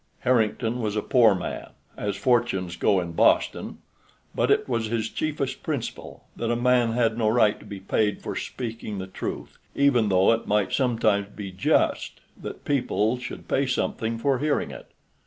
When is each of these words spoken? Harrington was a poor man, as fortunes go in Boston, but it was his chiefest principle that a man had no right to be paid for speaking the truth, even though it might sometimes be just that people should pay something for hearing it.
Harrington 0.21 0.79
was 0.79 0.95
a 0.95 1.03
poor 1.03 1.35
man, 1.35 1.69
as 1.95 2.15
fortunes 2.15 2.75
go 2.75 2.99
in 2.99 3.11
Boston, 3.11 3.77
but 4.33 4.49
it 4.49 4.67
was 4.67 4.87
his 4.87 5.09
chiefest 5.09 5.61
principle 5.61 6.23
that 6.35 6.49
a 6.49 6.55
man 6.55 6.93
had 6.93 7.19
no 7.19 7.29
right 7.29 7.59
to 7.59 7.67
be 7.67 7.79
paid 7.79 8.19
for 8.19 8.35
speaking 8.35 8.97
the 8.97 9.05
truth, 9.05 9.59
even 9.75 10.09
though 10.09 10.31
it 10.33 10.47
might 10.47 10.73
sometimes 10.73 11.27
be 11.27 11.51
just 11.51 12.19
that 12.35 12.65
people 12.65 13.19
should 13.19 13.47
pay 13.47 13.67
something 13.67 14.17
for 14.17 14.39
hearing 14.39 14.71
it. 14.71 14.87